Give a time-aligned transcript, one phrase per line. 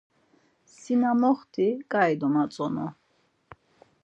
[0.79, 2.87] Si na moxti ǩai domatzonu.